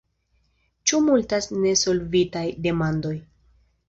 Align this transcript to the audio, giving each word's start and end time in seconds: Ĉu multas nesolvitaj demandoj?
Ĉu 0.91 1.01
multas 1.09 1.47
nesolvitaj 1.65 2.43
demandoj? 2.67 3.13